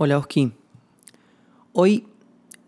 [0.00, 0.52] Hola Oski.
[1.72, 2.06] Hoy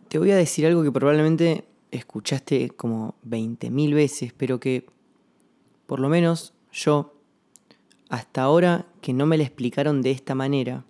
[0.08, 4.84] te voy a decir algo que probablemente escuchaste como 20.000 veces, pero que
[5.87, 7.14] por lo menos yo,
[8.08, 10.85] hasta ahora que no me la explicaron de esta manera,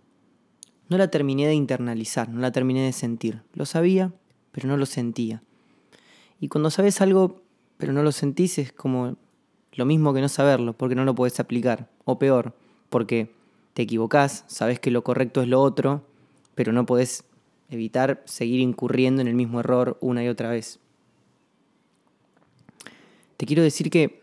[0.88, 3.42] no la terminé de internalizar, no la terminé de sentir.
[3.52, 4.10] Lo sabía,
[4.50, 5.42] pero no lo sentía.
[6.40, 7.42] Y cuando sabes algo,
[7.76, 9.18] pero no lo sentís, es como
[9.72, 11.90] lo mismo que no saberlo, porque no lo podés aplicar.
[12.06, 12.56] O peor,
[12.88, 13.30] porque
[13.74, 16.06] te equivocás, sabes que lo correcto es lo otro,
[16.54, 17.24] pero no podés
[17.68, 20.80] evitar seguir incurriendo en el mismo error una y otra vez.
[23.36, 24.22] Te quiero decir que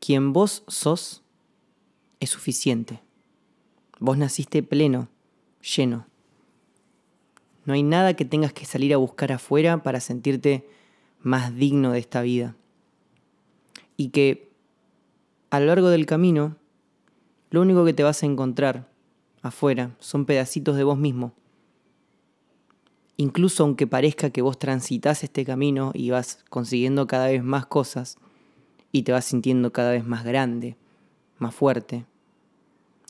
[0.00, 1.22] quien vos sos
[2.20, 3.00] es suficiente.
[3.98, 5.08] Vos naciste pleno,
[5.62, 6.06] lleno.
[7.64, 10.68] No hay nada que tengas que salir a buscar afuera para sentirte
[11.20, 12.56] más digno de esta vida.
[13.96, 14.50] Y que
[15.50, 16.56] a lo largo del camino,
[17.50, 18.88] lo único que te vas a encontrar
[19.48, 21.32] afuera, son pedacitos de vos mismo.
[23.16, 28.18] Incluso aunque parezca que vos transitas este camino y vas consiguiendo cada vez más cosas
[28.92, 30.76] y te vas sintiendo cada vez más grande,
[31.38, 32.04] más fuerte,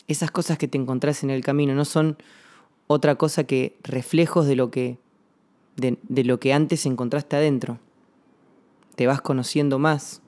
[0.08, 2.16] esas cosas que te encontrás en el camino no son
[2.86, 4.98] otra cosa que reflejos de lo que,
[5.76, 7.80] de, de lo que antes encontraste adentro.
[8.94, 10.22] Te vas conociendo más,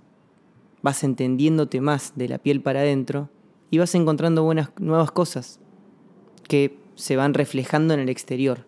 [0.82, 3.30] vas entendiéndote más de la piel para adentro
[3.70, 5.60] y vas encontrando buenas nuevas cosas
[6.48, 8.66] que se van reflejando en el exterior.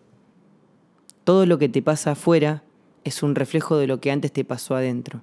[1.25, 2.63] Todo lo que te pasa afuera
[3.03, 5.21] es un reflejo de lo que antes te pasó adentro.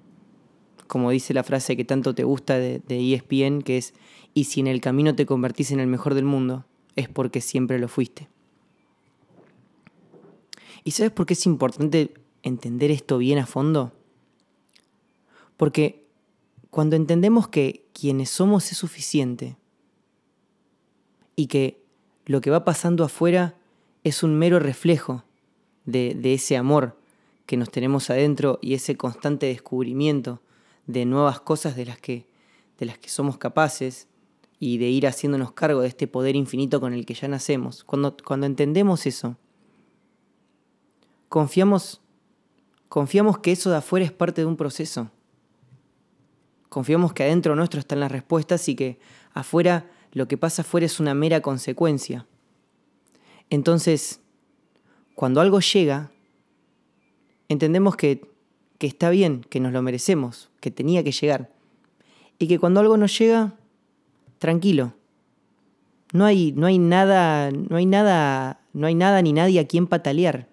[0.86, 3.94] Como dice la frase que tanto te gusta de, de ESPN, que es,
[4.34, 7.78] y si en el camino te convertís en el mejor del mundo, es porque siempre
[7.78, 8.28] lo fuiste.
[10.84, 13.92] ¿Y sabes por qué es importante entender esto bien a fondo?
[15.56, 16.06] Porque
[16.70, 19.56] cuando entendemos que quienes somos es suficiente
[21.36, 21.82] y que
[22.28, 23.54] lo que va pasando afuera
[24.04, 25.24] es un mero reflejo
[25.86, 26.94] de, ese amor
[27.46, 30.42] que nos tenemos adentro y ese constante descubrimiento
[30.86, 32.26] de nuevas cosas de las que,
[32.78, 34.08] de las que somos capaces
[34.60, 37.82] y de ir haciéndonos cargo de este poder infinito con el que ya nacemos.
[37.82, 39.38] Cuando, cuando entendemos eso,
[41.30, 42.02] confiamos,
[42.90, 45.10] confiamos que eso de afuera es parte de un proceso.
[46.68, 48.98] Confiamos que adentro nuestro están las respuestas y que
[49.32, 52.26] afuera lo que pasa afuera es una mera consecuencia.
[53.50, 54.20] Entonces,
[55.14, 56.10] cuando algo llega,
[57.48, 58.22] entendemos que,
[58.78, 61.50] que está bien, que nos lo merecemos, que tenía que llegar.
[62.38, 63.54] Y que cuando algo nos llega,
[64.38, 64.94] tranquilo.
[66.12, 69.86] No hay, no hay nada, no hay nada, no hay nada ni nadie a quien
[69.86, 70.46] patalear.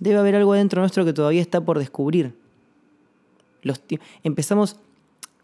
[0.00, 2.34] Debe haber algo dentro nuestro que todavía está por descubrir.
[3.62, 3.82] Los
[4.22, 4.76] empezamos,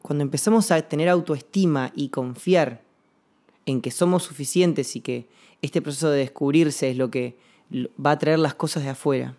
[0.00, 2.83] cuando empezamos a tener autoestima y confiar
[3.66, 5.28] en que somos suficientes y que
[5.62, 7.36] este proceso de descubrirse es lo que
[7.72, 9.36] va a traer las cosas de afuera.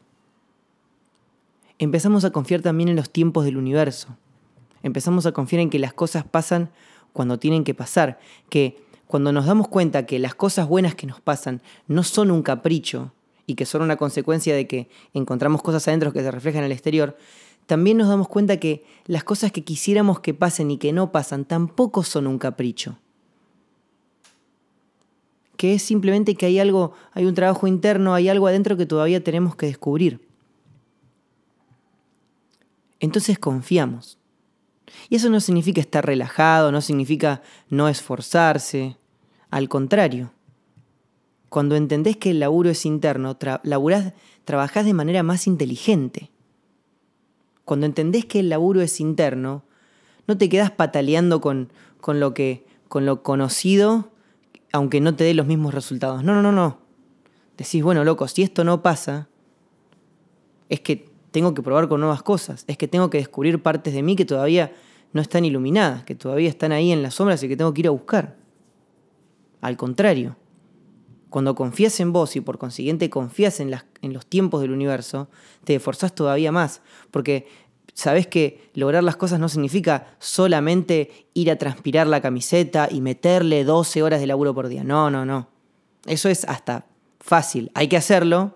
[1.78, 4.18] Empezamos a confiar también en los tiempos del universo.
[4.82, 6.70] Empezamos a confiar en que las cosas pasan
[7.14, 8.20] cuando tienen que pasar,
[8.50, 12.44] que cuando nos damos cuenta que las cosas buenas que nos pasan no son un
[12.44, 13.14] capricho
[13.46, 16.72] y que son una consecuencia de que encontramos cosas adentro que se reflejan en el
[16.72, 17.18] exterior,
[17.68, 21.46] también nos damos cuenta que las cosas que quisiéramos que pasen y que no pasan
[21.46, 22.98] tampoco son un capricho
[25.58, 29.24] que es simplemente que hay algo, hay un trabajo interno, hay algo adentro que todavía
[29.24, 30.26] tenemos que descubrir.
[33.00, 34.18] Entonces confiamos.
[35.10, 38.98] Y eso no significa estar relajado, no significa no esforzarse.
[39.50, 40.32] Al contrario,
[41.50, 46.32] cuando entendés que el laburo es interno, laburás, trabajás de manera más inteligente.
[47.64, 49.64] Cuando entendés que el laburo es interno,
[50.28, 54.12] no te quedás pataleando con, con, lo, que, con lo conocido
[54.76, 56.24] aunque no te dé los mismos resultados.
[56.24, 56.80] No, no, no, no.
[57.58, 59.30] Decís, bueno, loco, si esto no pasa,
[60.68, 64.04] es que tengo que probar con nuevas cosas, es que tengo que descubrir partes de
[64.04, 64.74] mí que todavía
[65.14, 67.88] no están iluminadas, que todavía están ahí en las sombras y que tengo que ir
[67.88, 68.36] a buscar.
[69.62, 70.36] Al contrario,
[71.30, 75.30] cuando confías en vos y por consiguiente confías en, en los tiempos del universo,
[75.64, 76.82] te esforzás todavía más,
[77.12, 77.48] porque
[77.96, 83.64] sabes que lograr las cosas no significa solamente ir a transpirar la camiseta y meterle
[83.64, 84.84] 12 horas de laburo por día.
[84.84, 85.48] No, no, no.
[86.06, 86.86] Eso es hasta
[87.20, 87.72] fácil.
[87.74, 88.54] Hay que hacerlo,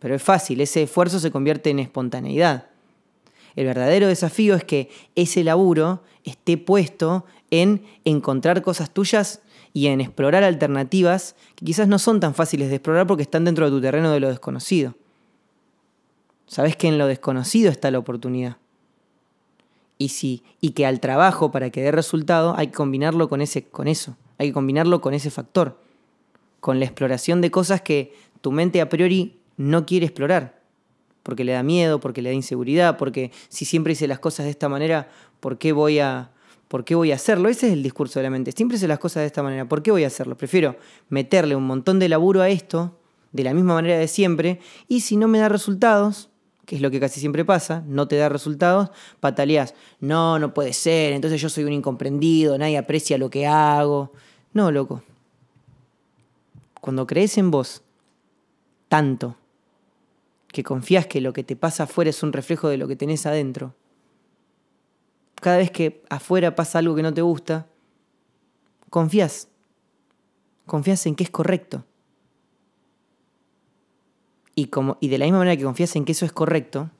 [0.00, 0.60] pero es fácil.
[0.60, 2.66] Ese esfuerzo se convierte en espontaneidad.
[3.54, 9.40] El verdadero desafío es que ese laburo esté puesto en encontrar cosas tuyas
[9.72, 13.66] y en explorar alternativas que quizás no son tan fáciles de explorar porque están dentro
[13.66, 14.94] de tu terreno de lo desconocido.
[16.46, 18.56] Sabes que en lo desconocido está la oportunidad
[19.98, 23.64] y, si, y que al trabajo, para que dé resultado, hay que combinarlo con, ese,
[23.64, 25.78] con eso, hay que combinarlo con ese factor,
[26.60, 30.60] con la exploración de cosas que tu mente a priori no quiere explorar,
[31.22, 34.50] porque le da miedo, porque le da inseguridad, porque si siempre hice las cosas de
[34.50, 35.08] esta manera,
[35.40, 36.30] ¿por qué voy a,
[36.68, 37.48] por qué voy a hacerlo?
[37.48, 38.52] Ese es el discurso de la mente.
[38.52, 40.36] Siempre hice las cosas de esta manera, ¿por qué voy a hacerlo?
[40.36, 40.76] Prefiero
[41.08, 42.98] meterle un montón de laburo a esto,
[43.32, 46.30] de la misma manera de siempre, y si no me da resultados,
[46.66, 48.90] que es lo que casi siempre pasa, no te da resultados,
[49.20, 54.12] pataleas, no, no puede ser, entonces yo soy un incomprendido, nadie aprecia lo que hago.
[54.52, 55.02] No, loco.
[56.80, 57.82] Cuando crees en vos
[58.88, 59.36] tanto,
[60.48, 63.26] que confías que lo que te pasa afuera es un reflejo de lo que tenés
[63.26, 63.74] adentro,
[65.44, 67.66] cada vez que afuera pasa algo que no te gusta,
[68.88, 69.48] confías.
[70.64, 71.84] Confías en que es correcto.
[74.54, 76.90] Y, como, y de la misma manera que confías en que eso es correcto,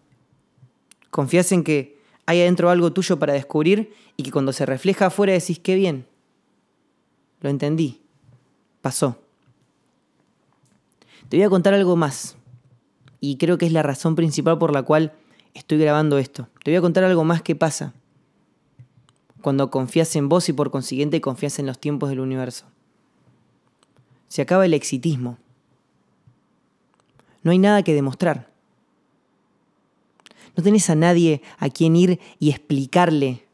[1.11, 5.33] confías en que hay adentro algo tuyo para descubrir y que cuando se refleja afuera
[5.33, 6.07] decís, qué bien,
[7.41, 8.01] lo entendí,
[8.81, 9.19] pasó.
[11.29, 12.37] Te voy a contar algo más,
[13.21, 15.13] y creo que es la razón principal por la cual
[15.55, 16.49] estoy grabando esto.
[16.63, 17.95] Te voy a contar algo más que pasa
[19.41, 22.67] cuando confías en vos y por consiguiente confías en los tiempos del universo.
[24.29, 25.39] Se acaba el exitismo
[27.45, 28.51] no hay nada que demostrar.
[30.57, 33.47] No tenés a nadie a quien ir y explicarle,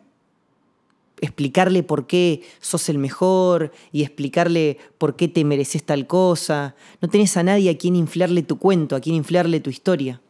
[1.20, 6.76] explicarle por qué sos el mejor y explicarle por qué te mereces tal cosa.
[7.00, 10.20] No tenés a nadie a quien inflarle tu cuento, a quien inflarle tu historia.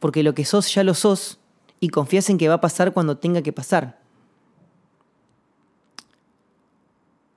[0.00, 1.38] Porque lo que sos ya lo sos
[1.80, 4.00] y confías en que va a pasar cuando tenga que pasar.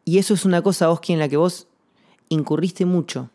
[0.03, 1.67] Y eso es una cosa, Oski, en la que vos
[2.29, 3.29] incurriste mucho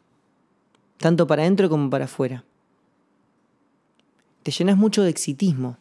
[0.98, 2.44] tanto para adentro como para afuera.
[4.42, 5.76] Te llenas mucho de exitismo.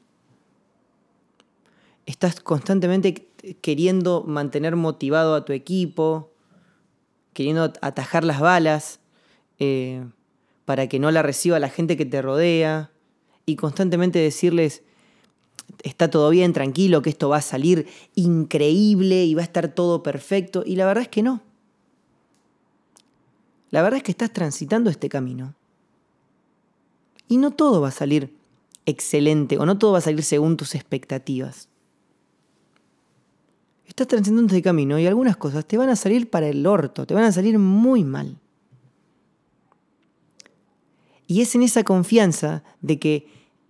[2.06, 3.28] Estás constantemente
[3.62, 6.32] queriendo mantener motivado a tu equipo,
[7.34, 9.00] queriendo atajar las balas
[9.60, 10.04] eh,
[10.66, 12.92] para que no la reciba la gente que te rodea
[13.46, 14.84] y constantemente decirles,
[15.84, 20.02] está todo bien, tranquilo, que esto va a salir increíble y va a estar todo
[20.02, 20.64] perfecto.
[20.66, 21.42] Y la verdad es que no.
[23.75, 25.54] La verdad es que estás transitando este camino.
[27.27, 28.33] Y no todo va a salir
[28.86, 31.68] excelente o no todo va a salir según tus expectativas.
[33.86, 37.13] Estás transitando este camino y algunas cosas te van a salir para el orto, te
[37.13, 38.38] van a salir muy mal.
[41.27, 43.27] Y es en esa confianza de que,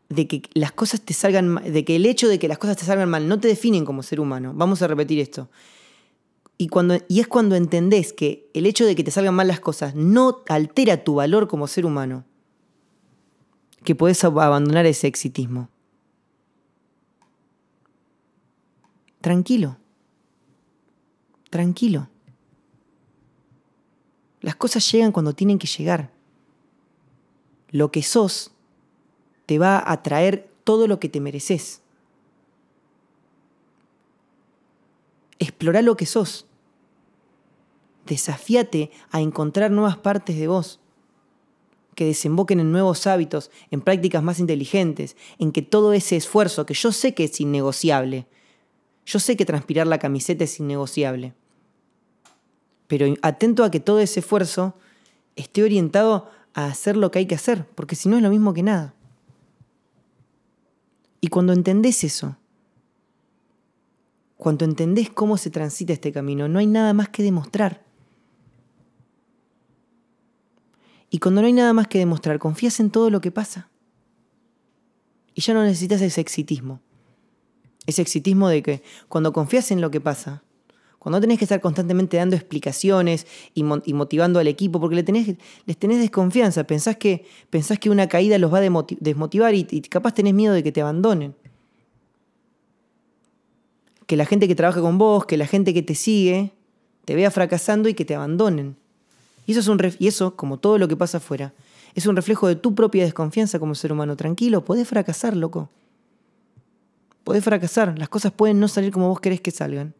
[0.09, 2.85] de que las cosas te salgan de que el hecho de que las cosas te
[2.85, 4.53] salgan mal no te definen como ser humano.
[4.55, 5.49] Vamos a repetir esto.
[6.57, 9.59] Y, cuando, y es cuando entendés que el hecho de que te salgan mal las
[9.59, 12.23] cosas no altera tu valor como ser humano,
[13.83, 15.69] que podés abandonar ese exitismo.
[19.21, 19.77] Tranquilo.
[21.49, 22.09] Tranquilo.
[24.41, 26.11] Las cosas llegan cuando tienen que llegar.
[27.69, 28.51] Lo que sos
[29.45, 31.81] te va a traer todo lo que te mereces.
[35.39, 36.47] Explora lo que sos.
[38.05, 40.79] Desafíate a encontrar nuevas partes de vos
[41.95, 46.73] que desemboquen en nuevos hábitos, en prácticas más inteligentes, en que todo ese esfuerzo, que
[46.73, 48.27] yo sé que es innegociable,
[49.05, 51.33] yo sé que transpirar la camiseta es innegociable,
[52.87, 54.75] pero atento a que todo ese esfuerzo
[55.35, 58.53] esté orientado a hacer lo que hay que hacer, porque si no es lo mismo
[58.53, 58.93] que nada.
[61.21, 62.37] Y cuando entendés eso,
[64.37, 67.83] cuando entendés cómo se transita este camino, no hay nada más que demostrar.
[71.09, 73.69] Y cuando no hay nada más que demostrar, confías en todo lo que pasa.
[75.33, 76.81] Y ya no necesitas ese exitismo.
[77.85, 80.43] Ese exitismo de que cuando confías en lo que pasa,
[80.99, 85.77] cuando tenés que estar constantemente dando explicaciones y, motivando al equipo, porque le tenés, les
[85.77, 90.33] tenés desconfianza, pensás que, pensás que una caída los va a desmotivar y capaz tenés
[90.33, 91.35] miedo de que te abandonen
[94.05, 96.51] que la gente que trabaja con vos, que la gente que te sigue,
[97.05, 98.75] te vea fracasando y que te abandonen.
[99.45, 101.53] Y eso, es un y eso, como todo lo que pasa afuera,
[101.93, 104.15] es un reflejo de tu propia desconfianza como ser humano.
[104.15, 105.69] Tranquilo, podés fracasar, loco.
[107.23, 109.93] Podés fracasar, las cosas pueden no salir como vos querés que salgan.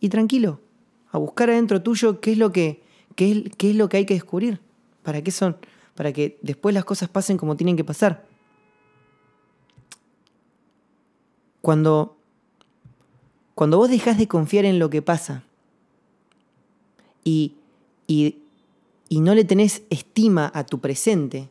[0.00, 0.60] Y tranquilo,
[1.10, 2.82] a buscar adentro tuyo qué es lo que,
[3.14, 4.60] qué es, qué es lo que hay que descubrir.
[5.02, 5.56] ¿Para qué son?
[5.94, 8.25] Para que después las cosas pasen como tienen que pasar.
[11.66, 12.16] Cuando,
[13.56, 15.42] cuando vos dejás de confiar en lo que pasa
[17.24, 17.56] y,
[18.06, 18.38] y,
[19.08, 21.50] y no le tenés estima a tu presente,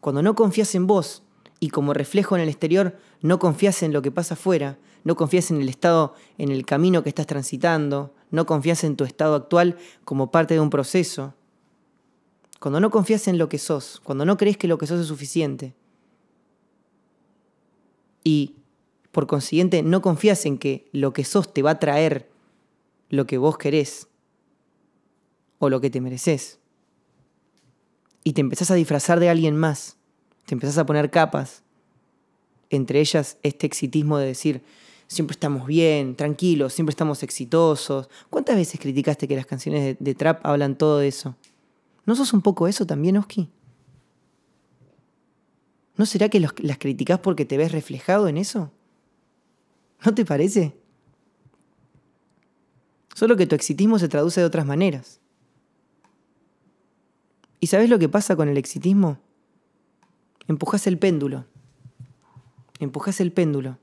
[0.00, 1.22] cuando no confías en vos
[1.60, 5.52] y como reflejo en el exterior no confías en lo que pasa afuera, no confías
[5.52, 9.78] en el estado, en el camino que estás transitando, no confías en tu estado actual
[10.04, 11.34] como parte de un proceso,
[12.58, 15.06] cuando no confías en lo que sos, cuando no crees que lo que sos es
[15.06, 15.72] suficiente,
[18.24, 18.56] y
[19.12, 22.28] por consiguiente no confías en que lo que sos te va a traer
[23.08, 24.08] lo que vos querés
[25.58, 26.58] o lo que te mereces,
[28.24, 29.96] y te empezás a disfrazar de alguien más,
[30.46, 31.62] te empezás a poner capas,
[32.70, 34.62] entre ellas este exitismo de decir,
[35.06, 38.08] siempre estamos bien, tranquilos, siempre estamos exitosos.
[38.30, 41.36] ¿Cuántas veces criticaste que las canciones de, trap hablan todo eso?
[42.06, 43.48] ¿No sos un poco eso también, Oski?
[45.96, 48.72] ¿No será que las criticás porque te ves reflejado en eso?
[50.04, 50.76] ¿No te parece?
[53.14, 55.20] Solo que tu exitismo se traduce de otras maneras.
[57.60, 59.18] ¿Y sabes lo que pasa con el exitismo?
[60.48, 61.46] Empujas el péndulo.
[62.80, 63.78] Empujas el péndulo.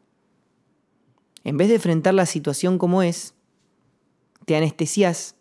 [1.45, 3.33] En vez de enfrentar la situación como es,
[4.45, 5.35] te anestesias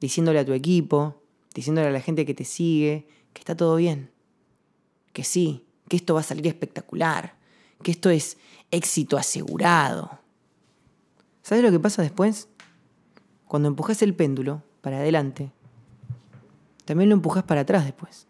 [0.00, 1.20] diciéndole a tu equipo,
[1.54, 4.10] diciéndole a la gente que te sigue, que está todo bien,
[5.12, 7.36] que sí, que esto va a salir espectacular,
[7.82, 8.38] que esto es
[8.70, 10.18] éxito asegurado.
[11.42, 12.48] ¿Sabes lo que pasa después?
[13.46, 15.52] Cuando empujas el péndulo para adelante,
[16.84, 18.26] también lo empujas para atrás después.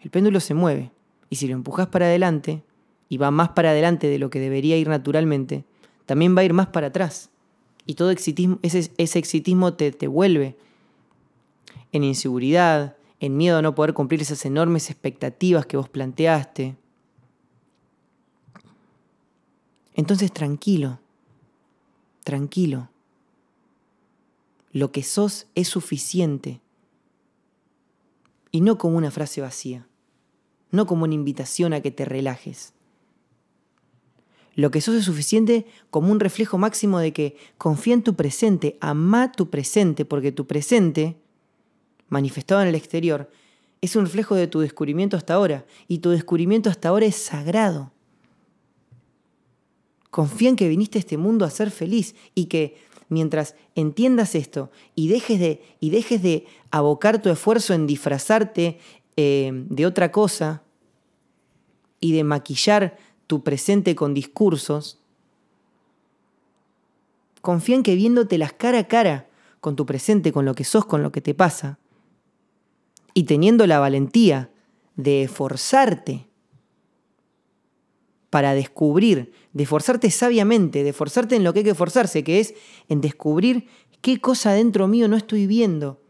[0.00, 0.92] El péndulo se mueve,
[1.30, 2.62] y si lo empujas para adelante,
[3.08, 5.64] y va más para adelante de lo que debería ir naturalmente,
[6.06, 7.30] también va a ir más para atrás.
[7.86, 10.56] Y todo exitismo, ese, ese exitismo te, te vuelve
[11.92, 16.76] en inseguridad, en miedo a no poder cumplir esas enormes expectativas que vos planteaste.
[19.96, 21.00] Entonces tranquilo,
[22.22, 22.90] tranquilo.
[24.70, 26.60] Lo que sos es suficiente.
[28.50, 29.88] Y no como una frase vacía,
[30.70, 32.74] no como una invitación a que te relajes.
[34.54, 38.76] Lo que sos es suficiente como un reflejo máximo de que confía en tu presente,
[38.80, 41.16] ama tu presente, porque tu presente,
[42.08, 43.30] manifestado en el exterior,
[43.80, 47.92] es un reflejo de tu descubrimiento hasta ahora, y tu descubrimiento hasta ahora es sagrado.
[50.16, 52.78] Confía en que viniste a este mundo a ser feliz y que
[53.10, 58.78] mientras entiendas esto y dejes de, y dejes de abocar tu esfuerzo en disfrazarte
[59.18, 60.62] eh, de otra cosa
[62.00, 62.96] y de maquillar
[63.26, 65.02] tu presente con discursos,
[67.42, 69.28] confía en que viéndote las cara a cara
[69.60, 71.78] con tu presente, con lo que sos, con lo que te pasa,
[73.12, 74.50] y teniendo la valentía
[74.94, 76.26] de esforzarte
[78.30, 82.54] para descubrir, de esforzarte sabiamente, de esforzarte en lo que hay que esforzarse, que es
[82.88, 83.68] en descubrir
[84.00, 86.00] qué cosa dentro mío no estoy viendo,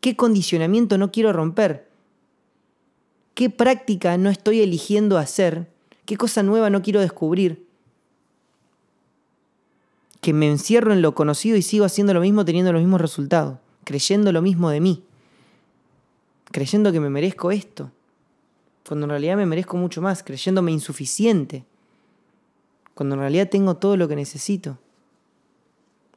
[0.00, 1.88] qué condicionamiento no quiero romper,
[3.34, 5.72] qué práctica no estoy eligiendo hacer
[6.04, 7.66] ¿Qué cosa nueva no quiero descubrir?
[10.20, 13.58] Que me encierro en lo conocido y sigo haciendo lo mismo teniendo los mismos resultados,
[13.84, 15.04] creyendo lo mismo de mí,
[16.50, 17.90] creyendo que me merezco esto,
[18.86, 21.64] cuando en realidad me merezco mucho más, creyéndome insuficiente,
[22.94, 24.78] cuando en realidad tengo todo lo que necesito.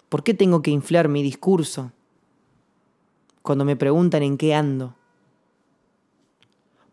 [0.10, 1.92] ¿Por qué tengo que inflar mi discurso
[3.42, 4.96] cuando me preguntan en qué ando?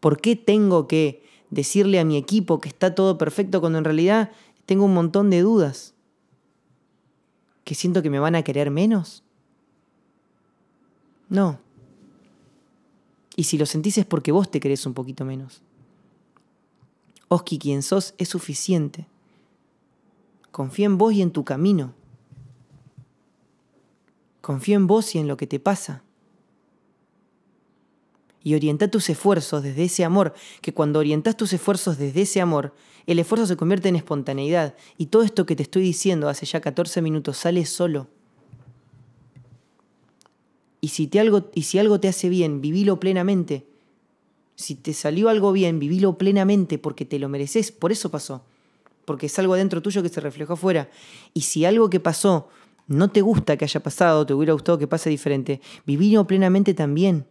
[0.01, 4.33] ¿Por qué tengo que decirle a mi equipo que está todo perfecto cuando en realidad
[4.67, 5.95] tengo un montón de dudas?
[7.65, 9.23] ¿Que siento que me van a querer menos?
[11.29, 11.61] No.
[13.37, 15.63] Y si lo sentís es porque vos te querés un poquito menos.
[17.29, 19.07] Oski, quien sos es suficiente.
[20.51, 21.95] Confía en vos y en tu camino.
[24.41, 26.03] Confía en vos y en lo que te pasa
[28.45, 32.75] y orienta tus esfuerzos desde ese amor, que cuando orientas tus esfuerzos desde ese amor,
[33.07, 36.61] el esfuerzo se convierte en espontaneidad y todo esto que te estoy diciendo hace ya
[36.61, 38.09] 14 minutos sale solo.
[40.83, 43.65] Y si, te algo, y si algo te hace bien, vivilo plenamente.
[44.55, 48.45] Si te salió algo bien, vivilo plenamente porque te lo mereces, por eso pasó.
[49.07, 50.91] Porque es algo adentro tuyo que se reflejó afuera.
[51.33, 52.51] Y si algo que pasó
[52.87, 57.27] no te gusta que haya pasado, te hubiera gustado que pase diferente, vivilo plenamente también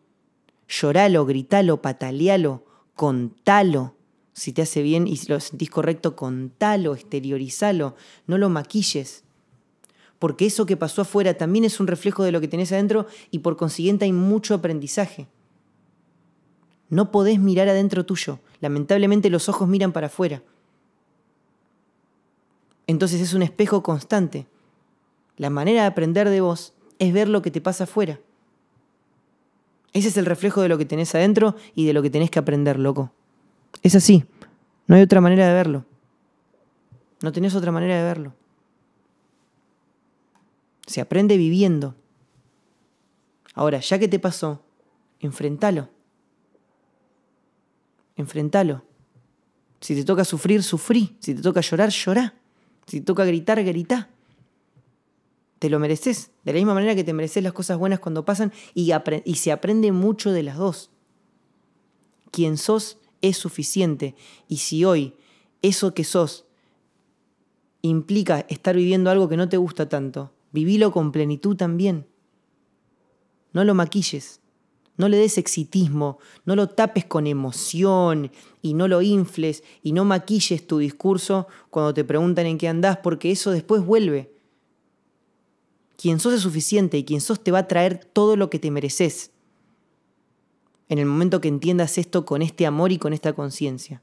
[0.72, 2.63] lloralo, gritalo, patalealo,
[2.96, 3.96] contalo.
[4.34, 7.96] Si te hace bien y lo sentís correcto, contalo, exteriorizalo,
[8.27, 9.24] no lo maquilles.
[10.22, 13.40] Porque eso que pasó afuera también es un reflejo de lo que tenés adentro y
[13.40, 15.25] por consiguiente hay mucho aprendizaje.
[16.90, 18.38] No podés mirar adentro tuyo.
[18.60, 20.44] Lamentablemente los ojos miran para afuera.
[22.86, 24.46] Entonces es un espejo constante.
[25.38, 28.20] La manera de aprender de vos es ver lo que te pasa afuera.
[29.92, 32.38] Ese es el reflejo de lo que tenés adentro y de lo que tenés que
[32.38, 33.12] aprender, loco.
[33.82, 34.24] Es así.
[34.86, 35.84] No hay otra manera de verlo.
[37.24, 38.34] No tenés otra manera de verlo.
[40.92, 41.96] Se aprende viviendo.
[43.54, 44.62] Ahora, ya que te pasó,
[45.22, 45.88] enfrentalo.
[48.18, 48.84] Enfrentalo.
[49.80, 51.16] Si te toca sufrir, sufrí.
[51.22, 52.34] Si te toca llorar, llorá.
[52.88, 54.10] Si te toca gritar, grita.
[55.60, 56.32] Te lo mereces.
[56.44, 58.92] De la misma manera que te mereces las cosas buenas cuando pasan y,
[59.24, 60.90] y se aprende mucho de las dos.
[62.32, 64.14] Quien sos es suficiente.
[64.50, 65.16] Y si hoy
[65.62, 66.44] eso que sos
[67.82, 72.08] implica estar viviendo algo que no te gusta tanto, vivilo con plenitud también.
[73.53, 74.41] No lo maquilles,
[74.98, 78.31] no le des exitismo, no lo tapes con emoción
[78.62, 82.98] y no lo infles y no maquilles tu discurso cuando te preguntan en qué andás,
[82.98, 84.34] porque eso después vuelve.
[85.98, 88.72] Quien sos es suficiente y quien sos te va a traer todo lo que te
[88.72, 89.31] mereces.
[90.89, 94.01] En el momento que entiendas esto con este amor y con esta conciencia.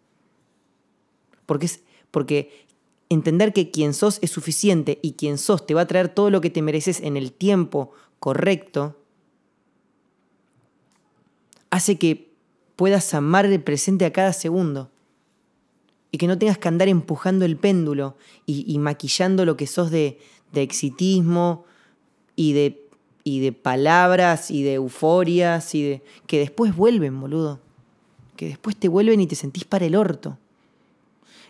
[1.44, 2.66] Porque, es, porque
[3.08, 6.40] entender que quien sos es suficiente y quien sos te va a traer todo lo
[6.40, 8.96] que te mereces en el tiempo correcto,
[11.70, 12.30] hace que
[12.76, 14.90] puedas amar el presente a cada segundo.
[16.10, 20.18] Y que no tengas que andar empujando el péndulo y, maquillando lo que sos de,
[20.54, 21.66] exitismo
[22.34, 22.88] y de,
[23.24, 26.02] y de palabras y de euforias y de.
[26.26, 27.60] que después vuelven, boludo.
[28.36, 30.38] Que después te vuelven y te sentís para el orto.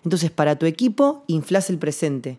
[0.04, 2.38] Entonces, para tu equipo, inflas el presente.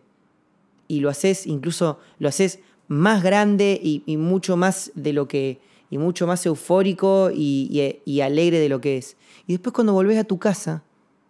[0.87, 5.97] Y lo haces, incluso lo haces más grande y mucho más de lo que y
[5.97, 9.17] mucho más eufórico y, alegre de lo que es.
[9.47, 10.83] Y después cuando volvés a tu casa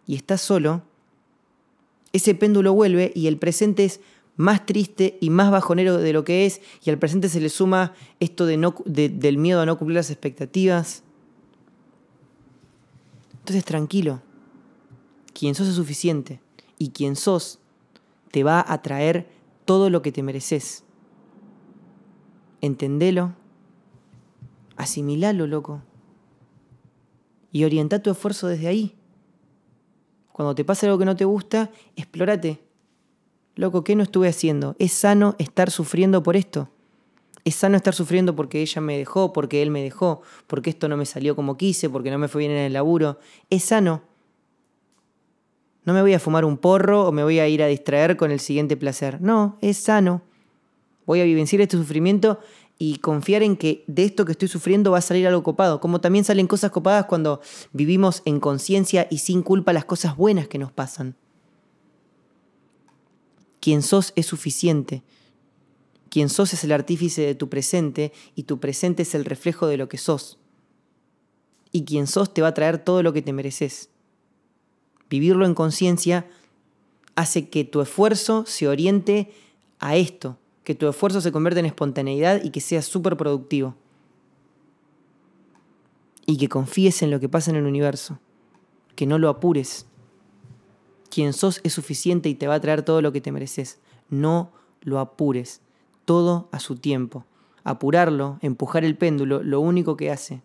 [0.06, 0.82] y estás solo,
[2.12, 4.00] ese péndulo vuelve y el presente es
[4.36, 7.94] más triste y más bajonero de lo que es, y al presente se le suma
[8.20, 11.02] esto de no, del miedo a no cumplir las expectativas.
[13.40, 14.22] Entonces tranquilo,
[15.34, 16.40] quien sos es suficiente,
[16.78, 17.58] y quien sos
[18.30, 19.28] te va a traer
[19.64, 20.84] todo lo que te mereces.
[22.60, 23.34] Entendelo
[24.80, 25.82] Asimilalo, loco.
[27.52, 28.96] Y orienta tu esfuerzo desde ahí.
[30.32, 32.64] Cuando te pase algo que no te gusta, explórate.
[33.56, 34.76] Loco, ¿qué no estuve haciendo?
[34.78, 36.70] Es sano estar sufriendo por esto.
[37.44, 40.96] Es sano estar sufriendo porque ella me dejó, porque él me dejó, porque esto no
[40.96, 43.18] me salió como quise, porque no me fue bien en el laburo.
[43.50, 44.02] Es sano.
[45.84, 48.30] No me voy a fumar un porro o me voy a ir a distraer con
[48.30, 49.20] el siguiente placer.
[49.20, 50.22] No, es sano.
[51.06, 52.38] Voy a vivenciar este sufrimiento
[52.78, 56.00] y confiar en que de esto que estoy sufriendo va a salir algo copado, como
[56.00, 57.40] también salen cosas copadas cuando
[57.72, 61.16] vivimos en conciencia y sin culpa las cosas buenas que nos pasan.
[63.60, 65.02] Quien sos es suficiente.
[66.08, 69.76] Quien sos es el artífice de tu presente y tu presente es el reflejo de
[69.76, 70.38] lo que sos.
[71.72, 73.90] Y quien sos te va a traer todo lo que te mereces.
[75.10, 76.26] Vivirlo en conciencia
[77.16, 79.32] hace que tu esfuerzo se oriente
[79.80, 83.74] a esto, que tu esfuerzo se convierta en espontaneidad y que seas súper productivo.
[86.26, 88.20] Y que confíes en lo que pasa en el universo,
[88.94, 89.86] que no lo apures.
[91.10, 93.80] Quien sos es suficiente y te va a traer todo lo que te mereces.
[94.08, 95.60] No lo apures,
[96.04, 97.26] todo a su tiempo.
[97.64, 100.40] Apurarlo, empujar el péndulo, lo único que hace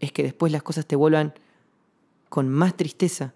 [0.00, 1.34] es que después las cosas te vuelvan
[2.28, 3.34] con más tristeza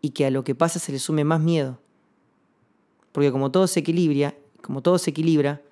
[0.00, 1.80] y que a lo que pasa se le sume más miedo.
[3.12, 5.62] Porque como todo se equilibra, como todo se equilibra,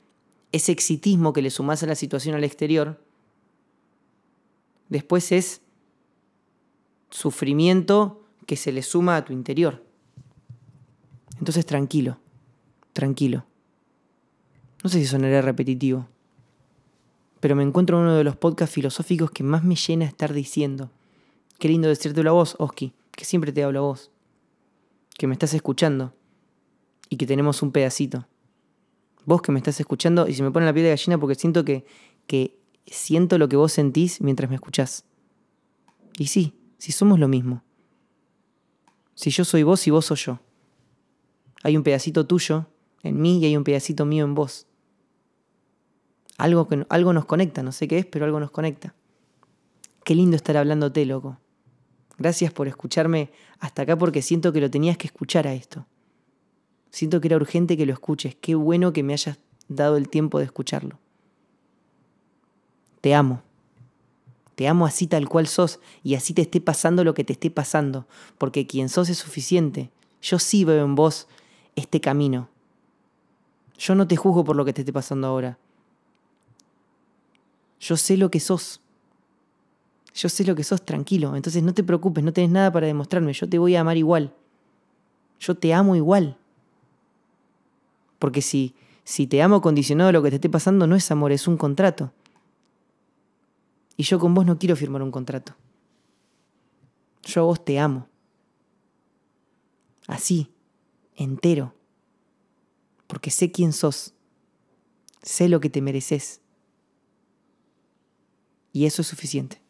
[0.53, 3.01] ese exitismo que le sumas a la situación al exterior,
[4.89, 5.61] después es
[7.11, 9.85] sufrimiento que se le suma a tu interior.
[11.39, 12.19] Entonces tranquilo,
[12.93, 13.45] tranquilo.
[14.83, 16.07] No sé si sonará repetitivo,
[17.41, 20.91] pero me encuentro en uno de los podcasts filosóficos que más me llena estar diciendo.
[21.59, 24.11] Qué lindo decirte la voz, Oski, que siempre te hablo a vos,
[25.17, 26.13] que me estás escuchando,
[27.09, 28.27] y que tenemos un pedacito.
[29.25, 31.65] Vos que me estás escuchando y se me pone la piel de gallina porque siento
[31.65, 31.85] que,
[32.27, 35.05] que siento lo que vos sentís mientras me escuchás.
[36.19, 37.63] Y sí, si somos lo mismo.
[39.15, 40.41] Si yo soy vos y vos soy yo.
[41.63, 42.67] Hay un pedacito tuyo
[43.03, 44.67] en mí y hay un pedacito mío en vos.
[46.39, 48.95] Algo, que, algo nos conecta, no sé qué es, pero algo nos conecta.
[50.05, 51.39] Qué lindo estar hablándote, loco.
[52.19, 55.87] Gracias por escucharme hasta acá porque siento que lo tenías que escuchar a esto.
[56.91, 58.37] Siento que era urgente que lo escuches.
[58.41, 60.99] Qué bueno que me hayas dado el tiempo de escucharlo.
[63.01, 63.43] Te amo.
[64.55, 67.51] Te amo así tal cual sos y así te esté pasando lo que te esté
[67.51, 68.07] pasando,
[68.39, 69.91] porque quien sos es suficiente.
[70.23, 71.29] Yo sí veo en vos
[71.77, 72.49] este camino.
[73.79, 75.59] Yo no te juzgo por lo que te esté pasando ahora.
[77.79, 78.81] Yo sé lo que sos.
[80.17, 81.37] Yo sé lo que sos, tranquilo.
[81.37, 83.35] Entonces no te preocupes, no tenés nada para demostrarme.
[83.35, 84.35] Yo te voy a amar igual.
[85.39, 86.39] Yo te amo igual.
[88.19, 88.75] Porque si,
[89.05, 91.59] Si te amo condicionado a lo que te esté pasando, no es amor, es un
[91.59, 92.13] contrato.
[93.99, 95.55] Y yo con vos no quiero firmar un contrato.
[97.23, 98.09] Yo a vos te amo.
[100.07, 100.51] Así,
[101.15, 101.75] entero.
[103.07, 104.15] Porque sé quién sos.
[105.23, 106.41] Sé lo que te mereces.
[108.73, 109.66] Y eso es suficiente.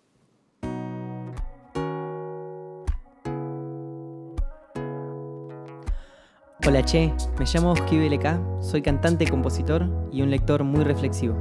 [6.69, 11.37] Hola Che, me llamo Oski BLK, soy cantante, compositor y un lector muy reflexivo.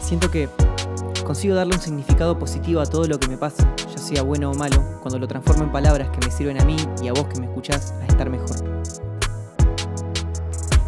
[0.00, 0.48] Siento que
[1.26, 4.54] consigo darle un significado positivo a todo lo que me pasa, ya sea bueno o
[4.54, 7.40] malo, cuando lo transformo en palabras que me sirven a mí y a vos que
[7.40, 8.56] me escuchás a estar mejor.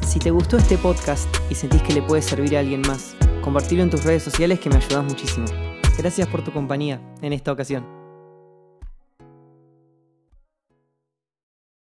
[0.07, 3.83] Si te gustó este podcast y sentís que le puede servir a alguien más, compartirlo
[3.83, 5.47] en tus redes sociales que me ayudas muchísimo.
[5.99, 8.02] Gracias por tu compañía en esta ocasión.